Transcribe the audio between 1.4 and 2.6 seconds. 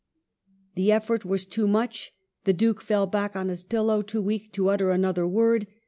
too much; the